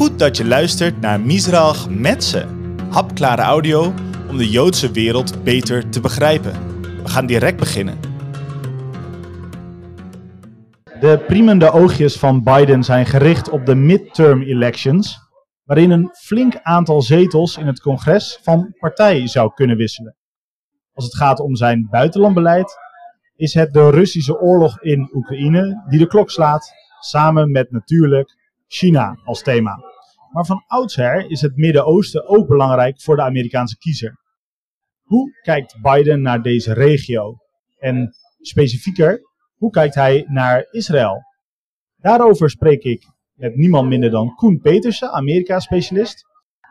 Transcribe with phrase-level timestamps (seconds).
[0.00, 2.46] Goed dat je luistert naar Misrach Metze.
[2.90, 3.92] Hapklare audio
[4.28, 6.52] om de Joodse wereld beter te begrijpen.
[7.02, 7.98] We gaan direct beginnen.
[11.00, 15.18] De priemende oogjes van Biden zijn gericht op de midterm elections,
[15.64, 20.16] waarin een flink aantal zetels in het congres van partij zou kunnen wisselen.
[20.92, 22.78] Als het gaat om zijn buitenlandbeleid,
[23.36, 28.36] is het de Russische oorlog in Oekraïne die de klok slaat, samen met natuurlijk
[28.66, 29.89] China als thema.
[30.30, 34.18] Maar van oudsher is het Midden-Oosten ook belangrijk voor de Amerikaanse kiezer.
[35.02, 37.36] Hoe kijkt Biden naar deze regio?
[37.78, 39.20] En specifieker,
[39.56, 41.22] hoe kijkt hij naar Israël?
[41.96, 46.24] Daarover spreek ik met niemand minder dan Koen Petersen, Amerika-specialist.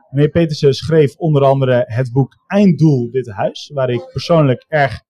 [0.10, 5.02] Meneer Petersen schreef onder andere het boek Einddoel Witte Huis, waar ik persoonlijk erg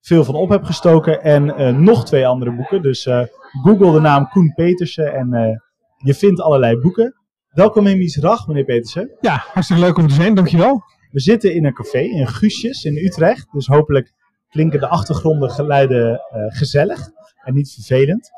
[0.00, 1.22] veel van op heb gestoken.
[1.22, 2.82] En uh, nog twee andere boeken.
[2.82, 3.22] Dus uh,
[3.62, 5.56] google de naam Koen Petersen en uh,
[5.96, 7.17] je vindt allerlei boeken.
[7.58, 9.10] Welkom in Misrach, meneer Petersen.
[9.20, 10.82] Ja, hartstikke leuk om te zijn, dankjewel.
[11.10, 13.52] We zitten in een café in Guusjes in Utrecht.
[13.52, 14.12] Dus hopelijk
[14.48, 17.08] klinken de achtergrondengeluiden gezellig
[17.44, 18.30] en niet vervelend.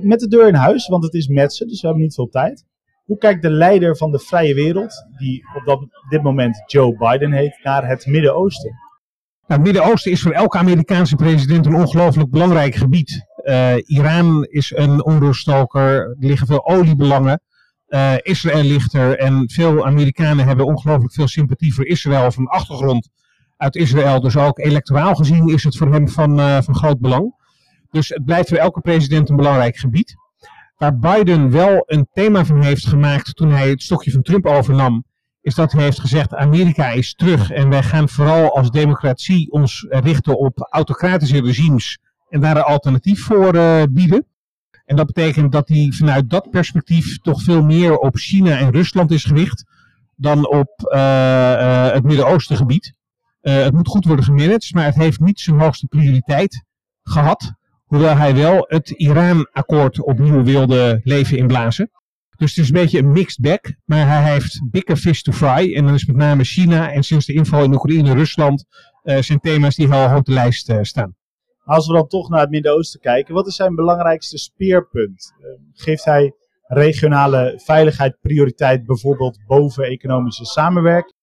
[0.00, 2.28] met de deur in huis, want het is met ze, dus we hebben niet veel
[2.28, 2.64] tijd.
[3.04, 7.32] Hoe kijkt de leider van de vrije wereld, die op dat, dit moment Joe Biden
[7.32, 8.70] heet, naar het Midden-Oosten?
[9.46, 13.26] Nou, het Midden-Oosten is voor elke Amerikaanse president een ongelooflijk belangrijk gebied.
[13.44, 17.42] Uh, Iran is een onruststoker, er liggen veel oliebelangen.
[17.92, 23.08] Uh, Israël ligt er en veel Amerikanen hebben ongelooflijk veel sympathie voor Israël een achtergrond
[23.56, 24.20] uit Israël.
[24.20, 27.34] Dus ook electoraal gezien is het voor hem van, uh, van groot belang.
[27.90, 30.14] Dus het blijft voor elke president een belangrijk gebied.
[30.76, 35.04] Waar Biden wel een thema van heeft gemaakt toen hij het stokje van Trump overnam,
[35.40, 39.86] is dat hij heeft gezegd: Amerika is terug en wij gaan vooral als democratie ons
[39.88, 44.26] richten op autocratische regimes en daar een alternatief voor uh, bieden.
[44.84, 49.10] En dat betekent dat hij vanuit dat perspectief toch veel meer op China en Rusland
[49.10, 49.64] is gericht
[50.16, 52.94] dan op uh, uh, het Midden-Oosten gebied.
[53.40, 56.64] het moet goed worden gemanaged, maar het heeft niet zijn hoogste prioriteit
[57.02, 57.52] gehad.
[57.84, 61.90] Hoewel hij wel het Iran-akkoord opnieuw wilde leven inblazen.
[62.36, 63.72] Dus het is een beetje een mixed bag.
[63.84, 65.74] Maar hij heeft bigger fish to fry.
[65.74, 68.64] En dan is met name China en sinds de inval in Oekraïne Rusland
[69.02, 71.14] zijn thema's die hoog op de lijst staan.
[71.64, 75.34] Als we dan toch naar het Midden-Oosten kijken, wat is zijn belangrijkste speerpunt?
[75.40, 76.32] Uh, geeft hij
[76.66, 81.14] regionale veiligheid prioriteit bijvoorbeeld boven economische samenwerking?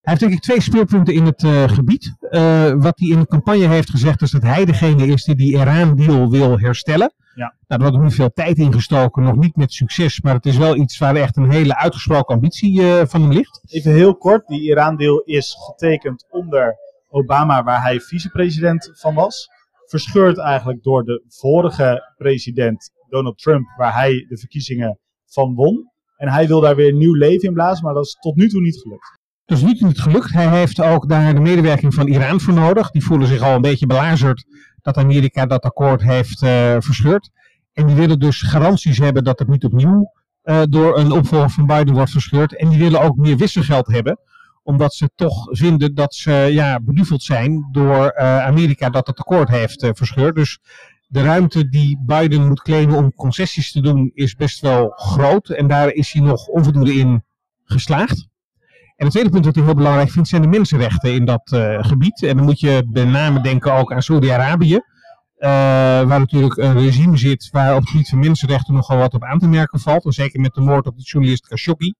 [0.00, 2.16] Hij heeft denk ik twee speerpunten in het uh, gebied.
[2.20, 5.52] Uh, wat hij in de campagne heeft gezegd is dat hij degene is die die
[5.52, 7.12] Iran-deal wil herstellen.
[7.34, 7.54] Ja.
[7.66, 10.56] Nou, er wordt nu veel tijd in gestoken, nog niet met succes, maar het is
[10.56, 13.60] wel iets waar echt een hele uitgesproken ambitie uh, van hem ligt.
[13.66, 16.76] Even heel kort, die Iran-deal is getekend onder
[17.16, 19.48] Obama, waar hij vicepresident van was.
[19.86, 25.90] Verscheurd eigenlijk door de vorige president Donald Trump, waar hij de verkiezingen van won.
[26.16, 28.60] En hij wil daar weer nieuw leven in blazen, maar dat is tot nu toe
[28.60, 29.18] niet gelukt.
[29.44, 30.32] Dat is niet, niet gelukt.
[30.32, 32.90] Hij heeft ook daar de medewerking van Iran voor nodig.
[32.90, 34.44] Die voelen zich al een beetje belazerd
[34.82, 37.30] dat Amerika dat akkoord heeft uh, verscheurd.
[37.72, 40.12] En die willen dus garanties hebben dat het niet opnieuw
[40.44, 42.56] uh, door een opvolger van Biden wordt verscheurd.
[42.56, 44.18] En die willen ook meer wisselgeld hebben.
[44.66, 49.48] Omdat ze toch vinden dat ze ja, beduveld zijn door uh, Amerika dat het akkoord
[49.48, 50.34] heeft verscheurd.
[50.34, 50.58] Dus
[51.06, 55.48] de ruimte die Biden moet claimen om concessies te doen is best wel groot.
[55.48, 57.24] En daar is hij nog onvoldoende in
[57.64, 58.28] geslaagd.
[58.96, 61.84] En het tweede punt dat hij heel belangrijk vindt zijn de mensenrechten in dat uh,
[61.84, 62.22] gebied.
[62.22, 64.80] En dan moet je bij name denken ook aan Saudi-Arabië.
[65.38, 69.38] Waar natuurlijk een regime zit waar op het gebied van mensenrechten nogal wat op aan
[69.38, 70.04] te merken valt.
[70.04, 71.94] En zeker met de moord op de journalist Khashoggi.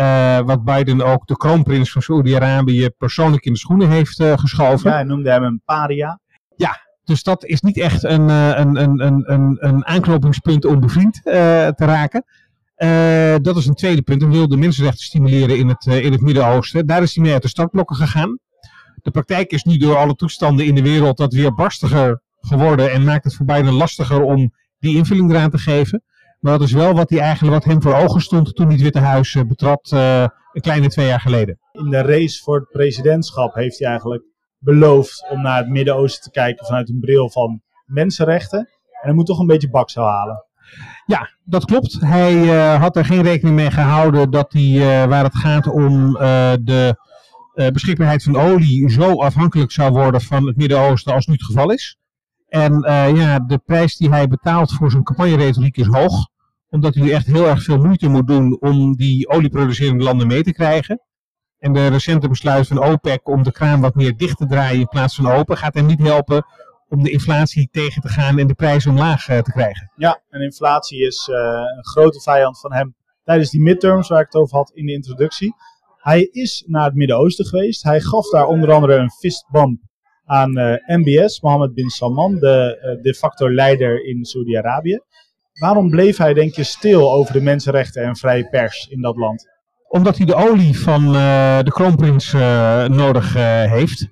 [0.00, 4.90] Uh, wat Biden ook de kroonprins van Saudi-Arabië persoonlijk in de schoenen heeft geschoven.
[4.90, 6.20] Ja, hij noemde hem een paria.
[6.56, 11.20] Ja, dus dat is niet echt een, een, een, een, een, een aanknopingspunt om bevriend
[11.22, 12.24] te raken.
[13.42, 14.22] Dat is een tweede punt.
[14.22, 16.86] Hij wil de mensenrechten stimuleren in het, in het Midden-Oosten.
[16.86, 18.38] Daar is hij mee uit de startblokken gegaan.
[19.02, 23.04] De praktijk is nu door alle toestanden in de wereld dat weer barstiger geworden en
[23.04, 26.02] maakt het voor Biden lastiger om die invulling eraan te geven.
[26.40, 28.84] Maar dat is wel wat, hij eigenlijk, wat hem voor ogen stond toen hij het
[28.84, 31.58] Witte Huis uh, betrad een kleine twee jaar geleden.
[31.72, 34.24] In de race voor het presidentschap heeft hij eigenlijk
[34.58, 38.58] beloofd om naar het Midden-Oosten te kijken vanuit een bril van mensenrechten.
[38.58, 38.66] En
[39.02, 40.44] hij moet toch een beetje baksel halen.
[41.06, 42.00] Ja, dat klopt.
[42.00, 46.06] Hij uh, had er geen rekening mee gehouden dat hij, uh, waar het gaat om
[46.06, 46.96] uh, de
[47.72, 51.98] beschikbaarheid van olie, zo afhankelijk zou worden van het Midden-Oosten als nu het geval is.
[52.48, 52.80] En
[53.14, 56.28] ja, de prijs die hij betaalt voor zijn campagneretoriek is hoog.
[56.68, 60.52] Omdat nu echt heel erg veel moeite moet doen om die olieproducerende landen mee te
[60.52, 61.00] krijgen.
[61.58, 64.88] En de recente besluit van OPEC om de kraan wat meer dicht te draaien in
[64.88, 66.46] plaats van open gaat hem niet helpen
[66.88, 69.92] om de inflatie tegen te gaan en de prijzen omlaag uh, te krijgen.
[69.96, 71.36] Ja, en inflatie is uh,
[71.76, 74.92] een grote vijand van hem tijdens die midterms waar ik het over had in de
[74.92, 75.54] introductie.
[75.96, 77.82] Hij is naar het Midden-Oosten geweest.
[77.82, 79.80] Hij gaf daar onder andere een fistbump
[80.24, 85.00] aan uh, MBS, Mohammed bin Salman, de de facto leider in Saudi-Arabië.
[85.58, 89.48] Waarom bleef hij, denk je, stil over de mensenrechten en vrije pers in dat land?
[89.88, 92.32] Omdat hij de olie van uh, de kroonprins
[92.96, 93.32] nodig
[93.68, 94.08] heeft.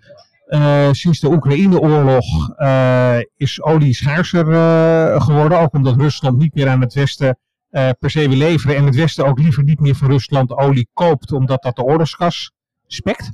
[0.91, 2.25] sinds de Oekraïne-oorlog
[3.37, 4.45] is olie schaarser
[5.21, 5.59] geworden.
[5.59, 7.39] Ook omdat Rusland niet meer aan het Westen
[7.71, 8.77] per se wil leveren.
[8.77, 12.53] En het Westen ook liever niet meer van Rusland olie koopt, omdat dat de oorlogsgas
[12.87, 13.31] spekt.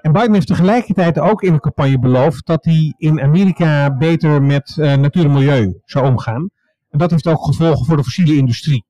[0.00, 4.76] En Biden heeft tegelijkertijd ook in de campagne beloofd dat hij in Amerika beter met
[4.76, 6.50] natuur en milieu zou omgaan.
[6.98, 8.84] En dat heeft ook gevolgen voor de fossiele industrie.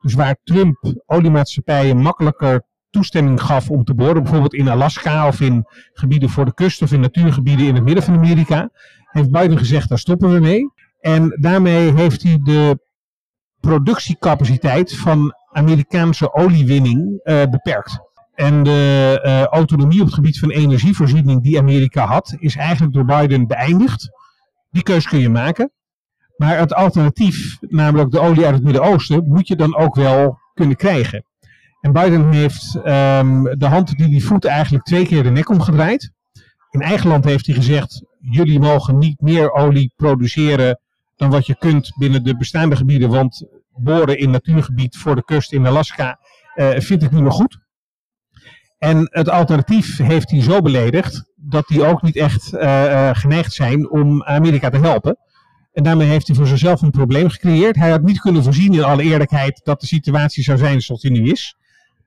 [0.00, 5.64] Dus waar Trump oliemaatschappijen makkelijker toestemming gaf om te boren, bijvoorbeeld in Alaska of in
[5.92, 8.70] gebieden voor de kust of in natuurgebieden in het midden van Amerika,
[9.04, 10.70] heeft Biden gezegd daar stoppen we mee.
[11.00, 12.78] En daarmee heeft hij de
[13.60, 17.98] productiecapaciteit van Amerikaanse oliewinning uh, beperkt.
[18.34, 23.04] En de uh, autonomie op het gebied van energievoorziening die Amerika had, is eigenlijk door
[23.04, 24.08] Biden beëindigd.
[24.70, 25.72] Die keus kun je maken.
[26.36, 30.76] Maar het alternatief, namelijk de olie uit het Midden-Oosten, moet je dan ook wel kunnen
[30.76, 31.24] krijgen.
[31.80, 36.12] En Biden heeft um, de hand die die voet eigenlijk twee keer de nek omgedraaid.
[36.70, 40.80] In eigen land heeft hij gezegd: jullie mogen niet meer olie produceren
[41.16, 43.10] dan wat je kunt binnen de bestaande gebieden.
[43.10, 46.18] Want boren in natuurgebied voor de kust in Alaska
[46.54, 47.58] uh, vind ik niet meer goed.
[48.78, 53.52] En het alternatief heeft hij zo beledigd dat die ook niet echt uh, uh, geneigd
[53.52, 55.18] zijn om Amerika te helpen.
[55.74, 57.76] En daarmee heeft hij voor zichzelf een probleem gecreëerd.
[57.76, 61.10] Hij had niet kunnen voorzien in alle eerlijkheid dat de situatie zou zijn zoals die
[61.10, 61.56] nu is.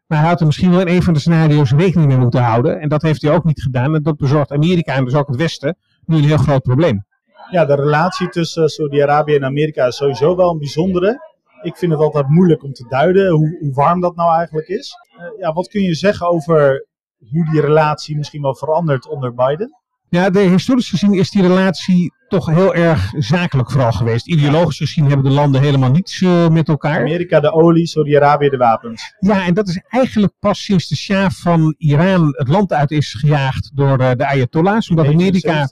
[0.05, 2.79] Maar hij had er misschien wel in een van de scenario's rekening mee moeten houden.
[2.79, 3.95] En dat heeft hij ook niet gedaan.
[3.95, 7.05] En dat bezorgt Amerika en dus ook het Westen nu een heel groot probleem.
[7.51, 11.35] Ja, de relatie tussen Saudi-Arabië en Amerika is sowieso wel een bijzondere.
[11.61, 14.93] Ik vind het altijd moeilijk om te duiden hoe, hoe warm dat nou eigenlijk is.
[15.17, 16.87] Uh, ja, wat kun je zeggen over
[17.31, 19.75] hoe die relatie misschien wel verandert onder Biden?
[20.09, 24.27] Ja, de, historisch gezien is die relatie toch heel erg zakelijk vooral geweest.
[24.27, 26.99] Ideologisch gezien hebben de landen helemaal niets uh, met elkaar.
[26.99, 29.15] Amerika de olie, Saudi-Arabië de wapens.
[29.19, 33.13] Ja, en dat is eigenlijk pas sinds de Shah van Iran het land uit is
[33.13, 34.89] gejaagd door uh, de Ayatollahs.
[34.89, 35.67] Omdat Amerika,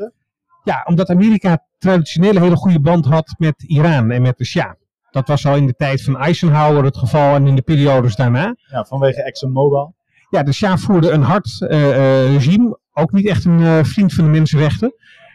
[0.63, 4.73] ja, omdat Amerika traditioneel een hele goede band had met Iran en met de Shah.
[5.11, 8.55] Dat was al in de tijd van Eisenhower het geval en in de periodes daarna.
[8.71, 9.95] Ja, vanwege ExxonMobil.
[10.29, 12.79] Ja, de Shah voerde een hard uh, uh, regime.
[12.97, 14.94] Ook niet echt een uh, vriend van de mensenrechten.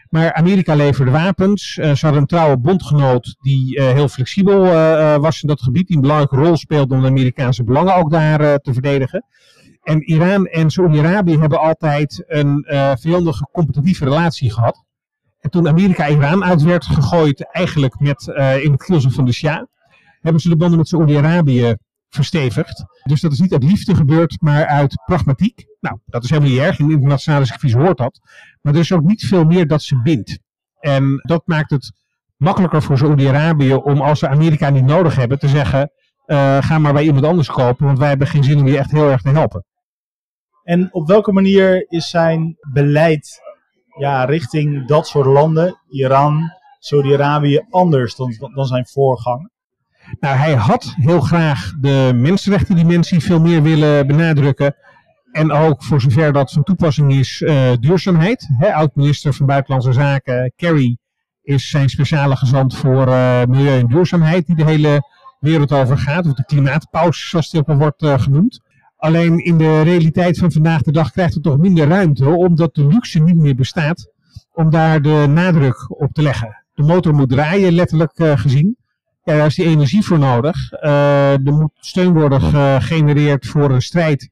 [0.09, 1.73] Maar Amerika leverde wapens.
[1.73, 4.61] ze hadden een trouwe bondgenoot die heel flexibel
[5.19, 5.87] was in dat gebied.
[5.87, 9.25] Die een belangrijke rol speelde om de Amerikaanse belangen ook daar te verdedigen.
[9.83, 12.65] En Iran en Saudi-Arabië hebben altijd een
[12.99, 14.83] vijandige competitieve relatie gehad.
[15.39, 18.27] En toen Amerika Iran uit werd gegooid, eigenlijk met,
[18.63, 19.65] in het kielzog van de Shah,
[20.21, 21.75] hebben ze de banden met Saoedi-Arabië
[22.15, 22.85] verstevigd.
[23.03, 25.65] Dus dat is niet uit liefde gebeurd, maar uit pragmatiek.
[25.79, 26.79] Nou, dat is helemaal niet erg.
[26.79, 28.19] In internationale circuits hoort dat.
[28.61, 30.39] Maar er is ook niet veel meer dat ze bindt.
[30.79, 31.93] En dat maakt het
[32.37, 35.91] makkelijker voor Saoedi-Arabië om als ze Amerika niet nodig hebben te zeggen,
[36.25, 38.91] uh, ga maar bij iemand anders kopen, want wij hebben geen zin om je echt
[38.91, 39.65] heel erg te helpen.
[40.63, 43.41] En op welke manier is zijn beleid
[43.97, 49.49] ja, richting dat soort landen, Iran, Saudi-Arabië, anders dan, dan zijn voorganger?
[50.19, 54.75] Nou, hij had heel graag de mensenrechtendimensie veel meer willen benadrukken.
[55.31, 58.47] En ook voor zover dat van toepassing is, uh, duurzaamheid.
[58.59, 60.97] Oud-minister van Buitenlandse Zaken, Kerry,
[61.41, 65.01] is zijn speciale gezant voor uh, milieu en duurzaamheid, die de hele
[65.39, 66.25] wereld over gaat.
[66.25, 68.59] Of de klimaatpauze, zoals ook al wordt uh, genoemd.
[68.97, 72.87] Alleen in de realiteit van vandaag de dag krijgt het toch minder ruimte, omdat de
[72.87, 74.11] luxe niet meer bestaat
[74.53, 76.63] om daar de nadruk op te leggen.
[76.73, 78.77] De motor moet draaien, letterlijk gezien.
[79.23, 80.71] Ja, daar is die energie voor nodig.
[80.71, 84.29] Uh, er moet steun worden gegenereerd voor een strijd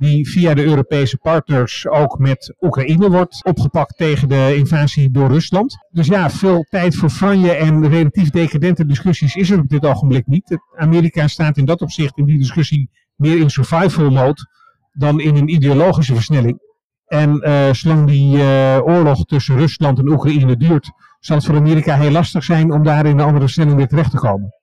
[0.00, 5.76] die via de Europese partners ook met Oekraïne wordt opgepakt tegen de invasie door Rusland.
[5.90, 10.26] Dus ja, veel tijd voor franje en relatief decadente discussies is er op dit ogenblik
[10.26, 10.58] niet.
[10.76, 14.48] Amerika staat in dat opzicht in die discussie meer in survival mode
[14.92, 16.58] dan in een ideologische versnelling.
[17.06, 20.90] En uh, zolang die uh, oorlog tussen Rusland en Oekraïne duurt,
[21.20, 24.10] zal het voor Amerika heel lastig zijn om daar in een andere stelling weer terecht
[24.10, 24.54] te komen.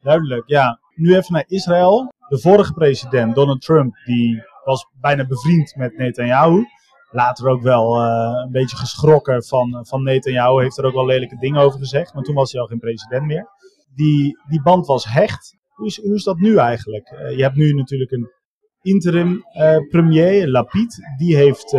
[0.00, 0.78] Duidelijk, ja.
[0.94, 2.12] Nu even naar Israël.
[2.28, 6.64] De vorige president, Donald Trump, die was bijna bevriend met Netanyahu.
[7.10, 10.62] Later ook wel uh, een beetje geschrokken van, van Netanyahu.
[10.62, 12.14] Heeft er ook wel lelijke dingen over gezegd.
[12.14, 13.48] Maar toen was hij al geen president meer.
[13.94, 15.56] Die, die band was hecht.
[15.68, 17.10] Hoe is, hoe is dat nu eigenlijk?
[17.10, 18.30] Uh, je hebt nu natuurlijk een
[18.82, 20.98] interim uh, premier, Lapid.
[21.16, 21.76] Die heeft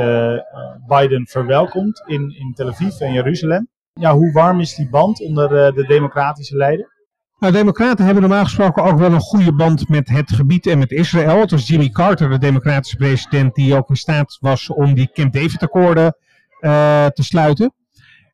[0.87, 3.69] Biden verwelkomd in, in Tel Aviv en Jeruzalem.
[3.93, 6.91] Ja, hoe warm is die band onder de democratische leider?
[7.39, 10.91] Nou, democraten hebben normaal gesproken ook wel een goede band met het gebied en met
[10.91, 11.39] Israël.
[11.39, 15.33] Het was Jimmy Carter, de democratische president, die ook in staat was om die Camp
[15.33, 16.15] David-akkoorden
[16.59, 17.73] uh, te sluiten.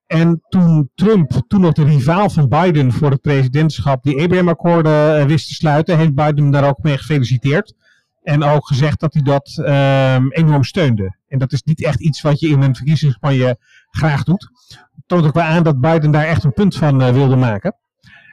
[0.08, 5.26] En toen Trump, toen nog de rivaal van Biden voor het presidentschap, die Abraham-akkoorden uh,
[5.26, 7.74] wist te sluiten, heeft Biden daar ook mee gefeliciteerd.
[8.24, 11.16] En ook gezegd dat hij dat uh, enorm steunde.
[11.28, 13.58] En dat is niet echt iets wat je in een verkiezingscampagne
[13.90, 14.50] graag doet.
[15.08, 17.76] Toont ook wel aan dat Biden daar echt een punt van uh, wilde maken.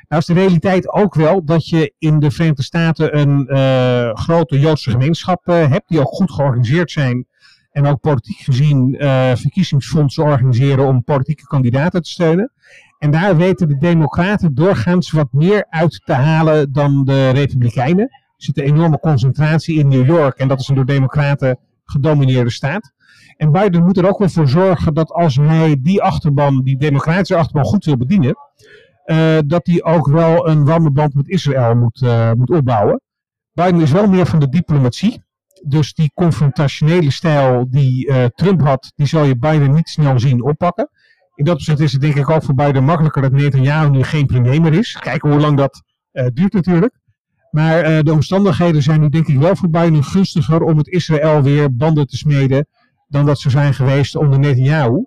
[0.08, 4.58] Nou is de realiteit ook wel dat je in de Verenigde Staten een uh, grote
[4.58, 7.26] Joodse gemeenschap uh, hebt, die ook goed georganiseerd zijn
[7.70, 8.96] en ook politiek gezien
[9.36, 12.52] verkiezingsfondsen organiseren om politieke kandidaten te steunen.
[12.98, 18.04] En daar weten de Democraten doorgaans wat meer uit te halen dan de Republikeinen.
[18.04, 22.50] Er zit een enorme concentratie in New York en dat is een door Democraten gedomineerde
[22.50, 22.93] staat.
[23.36, 27.36] En Biden moet er ook wel voor zorgen dat als hij die achterban, die democratische
[27.36, 28.36] achterban, goed wil bedienen,
[29.06, 33.00] uh, dat hij ook wel een warme band met Israël moet, uh, moet opbouwen.
[33.52, 35.22] Biden is wel meer van de diplomatie.
[35.66, 40.44] Dus die confrontationele stijl die uh, Trump had, die zal je Biden niet snel zien
[40.44, 40.88] oppakken.
[41.34, 44.26] In dat opzicht is het denk ik ook voor Biden makkelijker dat Netanyahu nu geen
[44.26, 44.98] premier meer is.
[45.00, 45.82] Kijken hoe lang dat
[46.32, 46.98] duurt natuurlijk.
[47.50, 51.76] Maar de omstandigheden zijn nu denk ik wel voor Biden gunstiger om met Israël weer
[51.76, 52.66] banden te smeden
[53.14, 55.04] dan dat ze zijn geweest onder Netanyahu.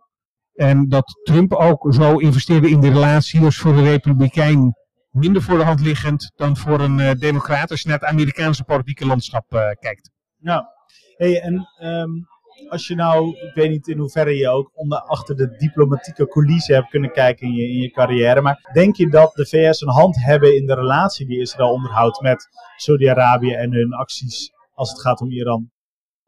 [0.53, 4.73] En dat Trump ook zo investeerde in de relatie is voor de Republikein
[5.11, 8.63] minder voor de hand liggend dan voor een uh, democrat als je naar het Amerikaanse
[8.63, 10.11] politieke landschap uh, kijkt.
[10.37, 10.69] Ja,
[11.17, 12.27] hey, en um,
[12.69, 16.75] als je nou, ik weet niet in hoeverre je ook onder, achter de diplomatieke coulissen
[16.75, 19.89] hebt kunnen kijken in je, in je carrière, maar denk je dat de VS een
[19.89, 25.01] hand hebben in de relatie die Israël onderhoudt met Saudi-Arabië en hun acties als het
[25.01, 25.71] gaat om Iran?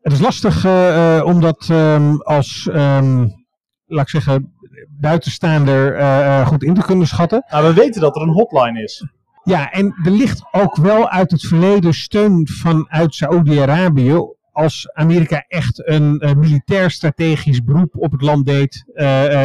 [0.09, 3.45] Het is lastig uh, omdat um, als um,
[3.85, 4.53] laat ik zeggen,
[4.89, 7.45] buitenstaander uh, goed in te kunnen schatten.
[7.49, 9.07] Nou, we weten dat er een hotline is.
[9.43, 14.17] Ja, en er ligt ook wel uit het verleden steun vanuit Saoedi-Arabië
[14.51, 18.83] als Amerika echt een uh, militair strategisch beroep op het land deed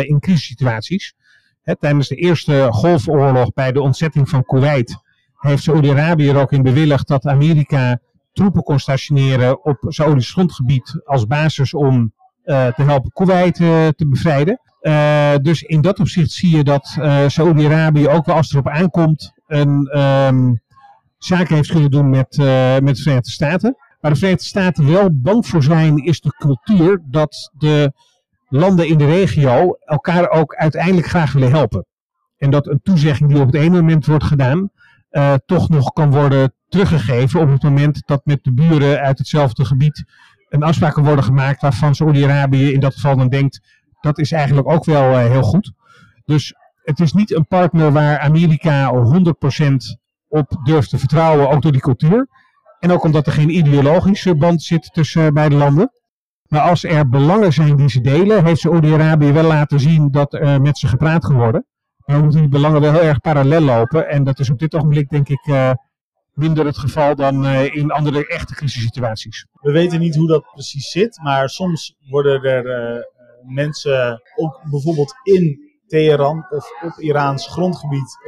[0.07, 1.15] in crisissituaties.
[1.63, 4.97] Hè, tijdens de eerste golfoorlog bij de ontzetting van Kuwait
[5.35, 7.99] heeft Saoedi-Arabië er ook in bewilligd dat Amerika
[8.35, 12.13] troepen kon stationeren op Saoedisch grondgebied als basis om
[12.45, 14.61] uh, te helpen Kuwait uh, te bevrijden.
[14.83, 19.33] Uh, dus in dat opzicht zie je dat Saoedi-Arabië ook wel als het erop aankomt
[19.47, 20.61] een um,
[21.19, 22.37] zaken heeft kunnen doen met,
[22.83, 23.77] met de Verenigde Staten.
[24.01, 27.93] Waar de Verenigde Staten wel bang voor zijn is de cultuur dat de
[28.49, 31.87] landen in de regio elkaar ook uiteindelijk graag willen helpen.
[32.37, 34.71] En dat een toezegging die op het ene moment wordt gedaan,
[35.47, 40.05] toch nog kan worden teruggegeven op het moment dat met de buren uit hetzelfde gebied
[40.49, 43.61] een afspraken worden gemaakt waarvan Saudi-Arabië in dat geval dan denkt,
[44.01, 45.73] dat is eigenlijk ook wel uh, heel goed.
[46.25, 48.93] Dus het is niet een partner waar Amerika
[49.63, 49.75] 100%
[50.29, 52.29] op durft te vertrouwen, ook door die cultuur.
[52.79, 55.91] En ook omdat er geen ideologische band zit tussen uh, beide landen.
[56.49, 60.61] Maar als er belangen zijn die ze delen, heeft Saudi-Arabië wel laten zien dat er
[60.61, 61.67] met ze gepraat kan worden.
[62.05, 64.09] Maar dan moeten die belangen wel heel erg parallel lopen.
[64.09, 65.73] En dat is op dit ogenblik denk ik uh,
[66.33, 69.47] minder het geval dan uh, in andere echte crisissituaties.
[69.61, 73.03] We weten niet hoe dat precies zit, maar soms worden er uh,
[73.55, 78.19] mensen ook bijvoorbeeld in Teheran of op Iraans grondgebied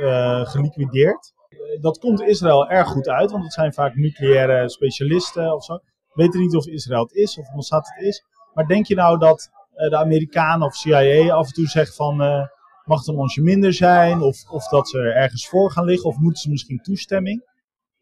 [0.49, 1.33] geliquideerd.
[1.81, 5.75] Dat komt Israël erg goed uit, want het zijn vaak nucleaire specialisten of zo.
[5.75, 8.25] We weten niet of Israël het is of Mossad het is.
[8.55, 12.49] Maar denk je nou dat de Amerikanen of CIA af en toe zegt van
[12.87, 14.21] mag het een onsje minder zijn?
[14.21, 16.09] Of, of dat ze er ergens voor gaan liggen?
[16.09, 17.45] Of moeten ze misschien toestemming?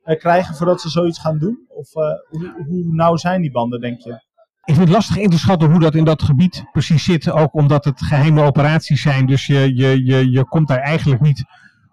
[0.05, 1.59] krijgen voordat ze zoiets gaan doen?
[1.69, 4.11] Of uh, hoe, hoe nauw zijn die banden, denk je?
[4.65, 7.31] Ik vind het lastig in te schatten hoe dat in dat gebied precies zit.
[7.31, 9.27] Ook omdat het geheime operaties zijn.
[9.27, 11.45] Dus je, je, je, je komt daar eigenlijk niet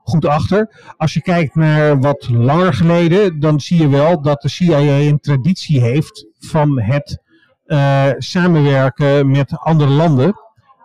[0.03, 0.93] goed achter.
[0.97, 5.19] Als je kijkt naar wat langer geleden, dan zie je wel dat de CIA een
[5.19, 7.21] traditie heeft van het
[7.65, 10.33] uh, samenwerken met andere landen.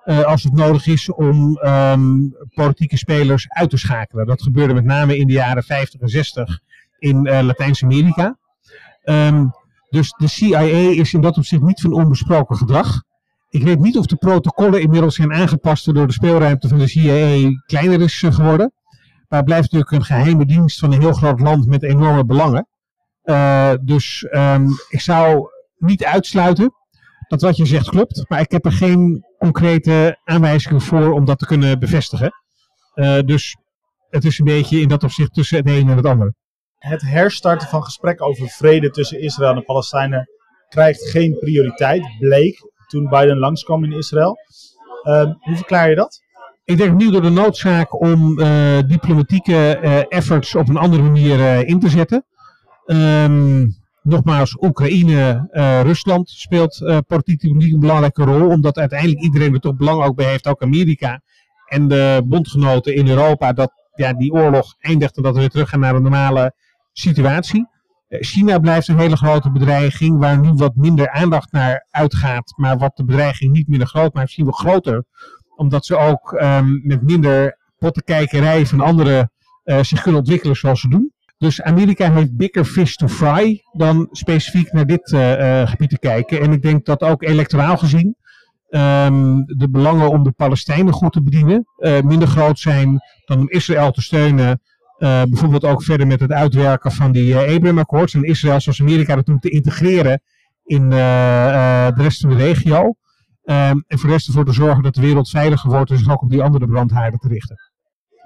[0.07, 4.27] Uh, als het nodig is om um, politieke spelers uit te schakelen.
[4.27, 6.61] Dat gebeurde met name in de jaren 50 en 60
[6.99, 8.39] in uh, Latijns-Amerika.
[9.05, 9.51] Um,
[9.91, 10.61] dus de CIA
[10.91, 13.03] is in dat opzicht niet van onbesproken gedrag.
[13.51, 17.51] Ik weet niet of de protocollen inmiddels zijn aangepast door de speelruimte van de CIA
[17.67, 18.73] kleiner is geworden.
[19.29, 22.67] Maar het blijft natuurlijk een geheime dienst van een heel groot land met enorme belangen.
[23.83, 25.49] Dus um, ik zou
[25.79, 26.75] niet uitsluiten
[27.29, 28.25] dat wat je zegt klopt.
[28.29, 32.33] Maar ik heb er geen concrete aanwijzingen voor om dat te kunnen bevestigen.
[32.95, 33.57] Uh, dus
[34.09, 36.35] het is een beetje in dat opzicht tussen het een en het andere
[36.79, 40.29] het herstarten van gesprekken over vrede tussen Israël en de Palestijnen
[40.69, 44.37] krijgt geen prioriteit, bleek toen Biden langskwam in Israël.
[45.05, 46.21] Uh, hoe verklaar je dat?
[46.65, 51.67] Ik denk nu door de noodzaak om uh, diplomatieke uh, efforts op een andere manier
[51.67, 52.25] in te zetten.
[52.87, 53.75] Um,
[54.07, 55.49] nogmaals, Oekraïne,
[55.83, 60.47] Rusland speelt politiek een belangrijke rol, omdat uiteindelijk iedereen er toch belang ook bij heeft,
[60.47, 61.21] ook Amerika
[61.67, 65.69] en de bondgenoten in Europa, dat ja, die oorlog eindigt en dat we weer terug
[65.69, 66.55] gaan naar een normale
[66.93, 67.69] situatie.
[68.09, 72.97] China blijft een hele grote bedreiging, waar nu wat minder aandacht naar uitgaat, maar wat
[72.97, 75.05] de bedreiging niet minder groot, maar misschien wel groter
[75.57, 79.31] omdat ze ook um, met minder pottenkijkerij van anderen
[79.65, 81.13] uh, zich kunnen ontwikkelen zoals ze doen.
[81.39, 85.99] Dus Amerika heeft bigger fish to fry dan specifiek naar dit uh, uh, gebied te
[85.99, 86.41] kijken.
[86.41, 88.17] En ik denk dat ook electoraal gezien
[88.71, 91.67] um, de belangen om de Palestijnen goed te bedienen
[92.05, 94.61] minder groot zijn dan om Israël te steunen.
[94.99, 99.27] bijvoorbeeld ook verder met het uitwerken van die Abraham Accords en Israël zoals Amerika dat
[99.27, 100.23] doen te integreren
[100.65, 102.95] in de rest van de regio.
[103.49, 106.11] Um, en voor de rest ervoor te zorgen dat de wereld veiliger wordt en zich
[106.11, 107.57] ook op die andere brandhaarden te richten.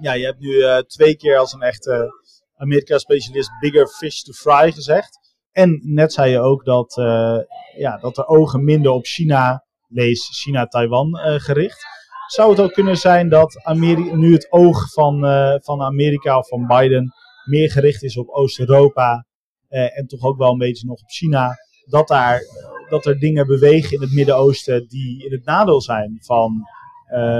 [0.02, 2.19] Ja, je hebt nu uh, twee keer als een echte
[2.60, 5.18] Amerika-specialist bigger fish to fry gezegd.
[5.52, 7.38] En net zei je ook dat, uh,
[7.76, 11.84] ja, dat de ogen minder op China, lees China-Taiwan, uh, gericht.
[12.26, 15.20] Zou het ook kunnen zijn dat Amerika, nu het oog van,
[15.62, 17.12] van Amerika of van Biden
[17.44, 19.26] meer gericht is op Oost-Europa
[19.68, 22.42] en toch ook wel een beetje nog op China, dat daar
[22.90, 26.62] dat er dingen bewegen in het Midden-Oosten die in het nadeel zijn van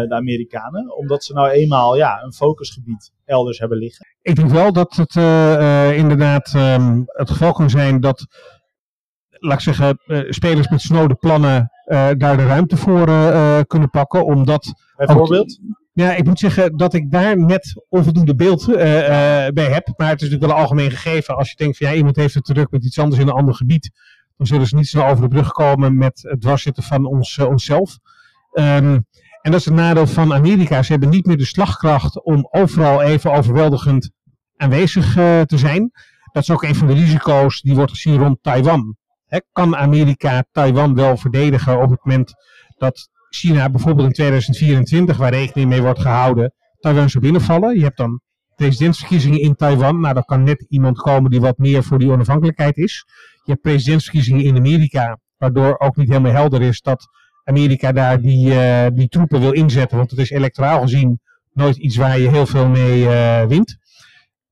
[0.08, 0.96] de Amerikanen.
[0.96, 4.06] Omdat ze nou eenmaal ja, een focusgebied elders hebben liggen.
[4.22, 8.26] Ik denk wel dat het uh, uh, inderdaad um, het geval kan zijn dat,
[9.30, 9.98] laat ik zeggen,
[10.28, 11.70] spelers met snode plannen
[12.16, 13.06] daar de ruimte voor
[13.66, 14.24] kunnen pakken.
[14.24, 15.60] Omdat Bijvoorbeeld?
[15.62, 18.66] Ook, ja, ik moet zeggen dat ik daar net onvoldoende beeld
[19.54, 19.92] bij heb.
[19.96, 21.36] Maar het is natuurlijk wel een algemeen gegeven.
[21.36, 23.54] Als je denkt van ja, iemand heeft het druk met iets anders in een ander
[23.54, 23.90] gebied
[24.40, 27.98] dan zullen ze niet snel over de brug komen met het dwarszitten van ons, onszelf.
[28.52, 29.06] Um,
[29.42, 30.82] en dat is het nadeel van Amerika.
[30.82, 34.10] Ze hebben niet meer de slagkracht om overal even overweldigend
[34.56, 35.90] aanwezig uh, te zijn.
[36.32, 38.96] Dat is ook een van de risico's die wordt gezien rond Taiwan.
[39.52, 42.34] Kan Amerika Taiwan wel verdedigen op het moment
[42.76, 47.74] dat China bijvoorbeeld in 2024, waar rekening mee wordt gehouden, Taiwan zou binnenvallen?
[47.74, 48.20] Je hebt dan
[48.54, 50.00] presidentsverkiezingen in Taiwan.
[50.00, 53.04] Nou, dan kan net iemand komen die wat meer voor die onafhankelijkheid is.
[53.44, 57.08] Je hebt presidentsverkiezingen in Amerika, waardoor ook niet helemaal helder is dat
[57.44, 59.96] Amerika daar die, uh, die troepen wil inzetten.
[59.96, 61.20] Want het is electoraal gezien
[61.52, 63.78] nooit iets waar je heel veel mee uh, wint.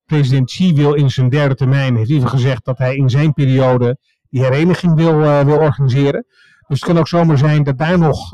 [0.04, 3.98] President Xi wil in zijn derde termijn, heeft liever gezegd dat hij in zijn periode
[4.30, 6.26] die hereniging wil, uh, wil organiseren.
[6.66, 8.28] Dus het kan ook zomaar zijn dat daar nog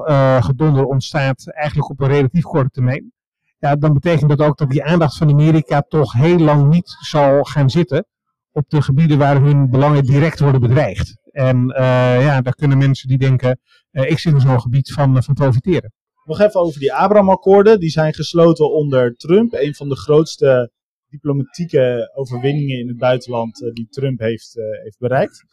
[0.44, 3.12] gedonder ontstaat, eigenlijk op een relatief korte termijn.
[3.58, 7.44] Ja, dan betekent dat ook dat die aandacht van Amerika toch heel lang niet zal
[7.44, 8.06] gaan zitten
[8.52, 11.16] op de gebieden waar hun belangen direct worden bedreigd.
[11.34, 11.76] En uh,
[12.24, 13.60] ja, daar kunnen mensen die denken,
[13.92, 15.92] uh, ik zit in zo'n gebied van, van profiteren.
[16.24, 17.80] Nog even over die Abraham-akkoorden.
[17.80, 19.52] Die zijn gesloten onder Trump.
[19.52, 20.70] Een van de grootste
[21.08, 25.44] diplomatieke overwinningen in het buitenland die Trump heeft, heeft bereikt.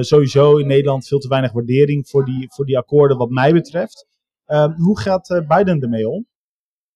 [0.00, 4.06] sowieso in Nederland veel te weinig waardering voor die, voor die akkoorden wat mij betreft.
[4.76, 6.26] hoe gaat Biden ermee om?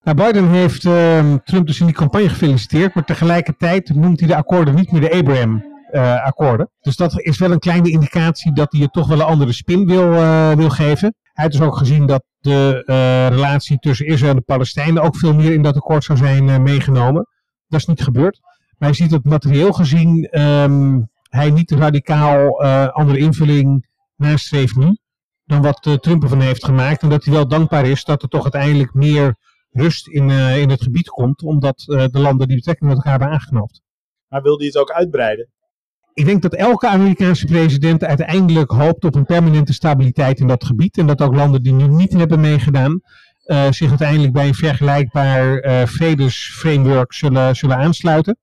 [0.03, 4.37] Nou, Biden heeft uh, Trump dus in die campagne gefeliciteerd, maar tegelijkertijd noemt hij de
[4.37, 5.68] akkoorden niet meer de Abraham-akkoorden.
[5.93, 9.53] Uh, dus dat is wel een kleine indicatie dat hij er toch wel een andere
[9.53, 11.15] spin wil, uh, wil geven.
[11.23, 15.17] Hij heeft dus ook gezien dat de uh, relatie tussen Israël en de Palestijnen ook
[15.17, 17.27] veel meer in dat akkoord zou zijn meegenomen.
[17.69, 18.41] Dat is niet gebeurd.
[18.79, 24.97] Maar je ziet dat materieel gezien um, hij niet radicaal andere invulling nastreeft nu
[25.45, 27.03] dan wat Trump ervan heeft gemaakt.
[27.03, 29.37] En dat hij wel dankbaar is dat er toch uiteindelijk meer
[29.71, 33.81] rust in, in het gebied komt, omdat de landen die betrekking met elkaar hebben aangeknoopt.
[34.29, 35.49] Maar wil hij het ook uitbreiden?
[36.19, 40.99] Ik denk dat elke Amerikaanse president uiteindelijk hoopt op een permanente stabiliteit in dat gebied.
[40.99, 43.01] En dat ook landen die nu niet hebben meegedaan,
[43.47, 48.39] uh, zich uiteindelijk bij een vergelijkbaar vredesframework zullen, zullen aansluiten.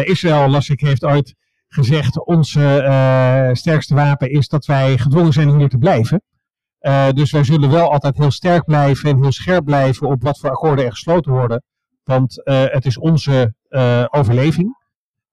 [0.00, 1.34] Israël, las ik, heeft ooit
[1.68, 6.22] gezegd: onze sterkste wapen is dat wij gedwongen zijn hier te blijven.
[7.14, 10.50] Dus wij zullen wel altijd heel sterk blijven en heel scherp blijven op wat voor
[10.50, 11.62] akkoorden er gesloten worden.
[12.02, 13.54] Want het is onze
[14.10, 14.82] overleving.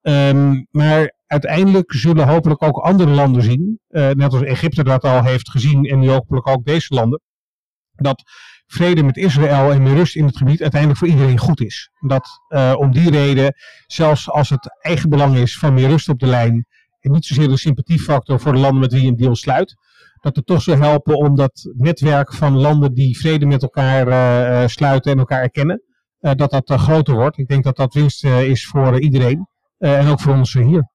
[0.02, 5.50] Um, maar uiteindelijk zullen hopelijk ook andere landen zien, net als Egypte dat al heeft
[5.50, 7.20] gezien en nu hopelijk ook deze landen,
[7.92, 8.22] dat
[8.66, 11.90] vrede met Israël en meer rust in het gebied uiteindelijk voor iedereen goed is.
[12.00, 12.28] Dat
[12.76, 13.54] om die reden,
[13.86, 16.66] zelfs als het eigen belang is van meer rust op de lijn
[17.00, 19.74] en niet zozeer de sympathiefactor voor de landen met wie je een deal sluit,
[20.20, 24.68] dat het toch zou helpen om dat netwerk van landen die vrede met elkaar uh,
[24.68, 25.82] sluiten en elkaar erkennen,
[26.18, 27.38] dat dat groter wordt.
[27.38, 29.46] Ik denk dat dat winst is voor iedereen
[29.78, 30.90] en ook voor ons hier.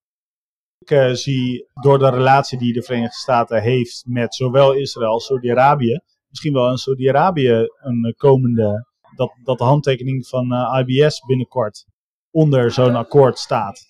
[0.88, 6.00] Ik zie door de relatie die de Verenigde Staten heeft met zowel Israël als Saudi-Arabië,
[6.30, 11.86] misschien wel in Saudi-Arabië een komende dat, dat de handtekening van uh, IBS binnenkort
[12.32, 13.86] onder zo'n akkoord staat.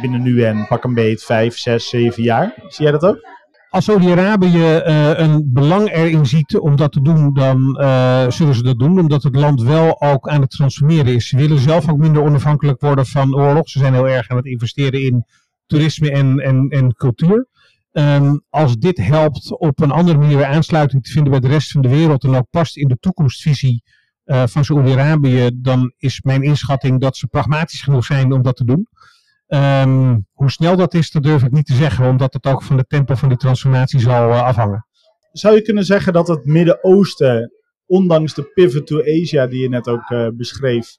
[0.00, 2.54] Binnen nu en pak een beet 5, 6, 7 jaar.
[2.66, 3.18] Zie jij dat ook?
[3.70, 7.58] Als Saudi-Arabië uh, een belang erin ziet om dat te doen, dan
[8.32, 8.98] zullen ze dat doen.
[8.98, 11.28] Omdat het land wel ook aan het transformeren is.
[11.28, 13.68] Ze willen zelf ook minder onafhankelijk worden van oorlog.
[13.68, 15.24] Ze zijn heel erg aan het investeren in
[15.66, 17.46] toerisme en, en, en cultuur.
[17.92, 21.82] Um, als dit helpt op een andere manier aansluiting te vinden bij de rest van
[21.82, 23.82] de wereld en ook past in de toekomstvisie
[24.24, 28.64] uh, van Saoedi-Arabië, dan is mijn inschatting dat ze pragmatisch genoeg zijn om dat te
[28.64, 28.88] doen.
[29.48, 32.76] Um, hoe snel dat is, dat durf ik niet te zeggen, omdat het ook van
[32.76, 34.86] de tempo van die transformatie zal uh, afhangen.
[35.32, 37.52] Zou je kunnen zeggen dat het Midden-Oosten,
[37.86, 40.96] ondanks de pivot to Asia die je net ook uh, beschreef,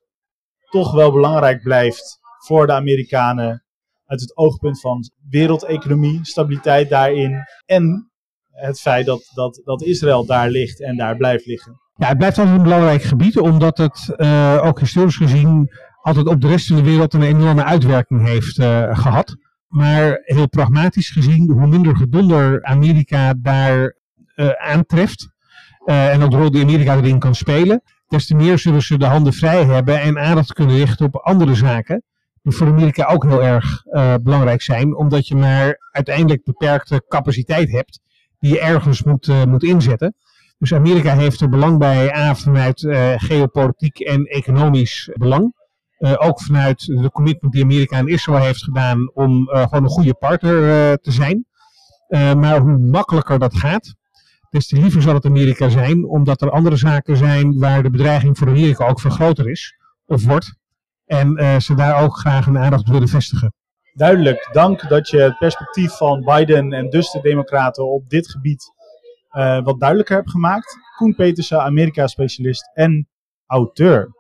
[0.70, 3.65] toch wel belangrijk blijft voor de Amerikanen
[4.06, 8.12] uit het oogpunt van wereldeconomie, stabiliteit daarin en
[8.52, 11.80] het feit dat, dat, dat Israël daar ligt en daar blijft liggen?
[11.96, 15.70] Ja, het blijft altijd een belangrijk gebied, omdat het uh, ook historisch gezien
[16.02, 19.36] altijd op de rest van de wereld een enorme uitwerking heeft uh, gehad.
[19.68, 23.96] Maar heel pragmatisch gezien, hoe minder gedonder Amerika daar
[24.36, 25.34] uh, aantreft,
[25.86, 29.06] en ook de rol die Amerika erin kan spelen, des te meer zullen ze de
[29.06, 32.04] handen vrij hebben en aandacht kunnen richten op andere zaken.
[32.48, 33.84] Voor Amerika ook heel erg
[34.22, 38.00] belangrijk zijn, omdat je maar uiteindelijk beperkte capaciteit hebt
[38.40, 40.16] die je ergens moet, moet inzetten.
[40.58, 45.54] Dus Amerika heeft er belang bij, A, vanuit uh, geopolitiek en economisch belang.
[46.00, 50.98] Ook vanuit de commitment die Amerika aan Israël heeft gedaan om gewoon een goede partner
[50.98, 51.46] te zijn.
[52.38, 53.96] maar hoe makkelijker dat gaat,
[54.50, 58.38] des te liever zal het Amerika zijn, omdat er andere zaken zijn waar de bedreiging
[58.38, 60.56] voor Amerika ook veel groter is, of wordt.
[61.06, 63.54] En ze daar ook graag een aandacht willen vestigen.
[63.94, 68.74] Duidelijk, dank dat je het perspectief van Biden en dus de Democraten op dit gebied
[69.36, 70.78] uh, wat duidelijker heb gemaakt.
[70.98, 73.08] Koen Petersen, Amerika-specialist en
[73.46, 74.14] auteur.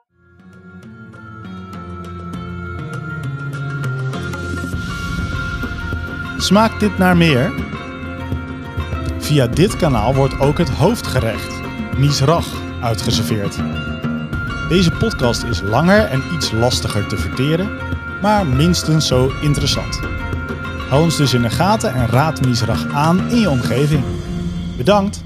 [6.37, 7.53] Smaakt dit naar meer?
[9.17, 11.61] Via dit kanaal wordt ook het hoofdgerecht,
[11.97, 13.55] Misrach, uitgeserveerd.
[14.67, 17.69] Deze podcast is langer en iets lastiger te verteren,
[18.21, 19.99] maar minstens zo interessant.
[20.89, 24.04] Hou ons dus in de gaten en raad Misrach aan in je omgeving.
[24.78, 25.24] Bedankt!